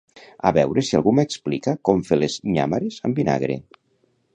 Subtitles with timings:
[0.49, 3.65] A veure si algú m'explica com fer les nyàmeres amb vinagre